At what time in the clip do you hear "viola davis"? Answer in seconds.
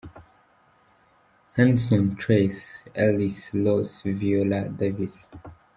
4.03-5.27